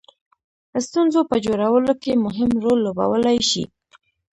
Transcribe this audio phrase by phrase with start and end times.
[0.85, 3.63] ستونزو په جوړولو کې مهم رول لوبولای شي.